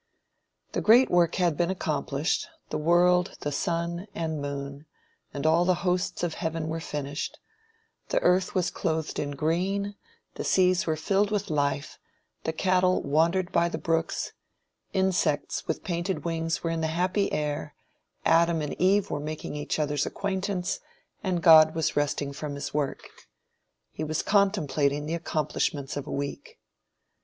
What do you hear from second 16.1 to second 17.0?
wings were in the